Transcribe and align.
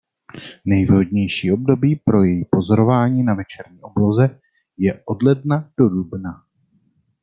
Nejvhodnější 0.65 1.51
období 1.51 1.95
pro 1.95 2.23
její 2.23 2.45
pozorování 2.51 3.23
na 3.23 3.33
večerní 3.33 3.79
obloze 3.81 4.39
je 4.77 5.01
od 5.05 5.23
ledna 5.23 5.69
do 5.77 5.89
dubna. 5.89 6.43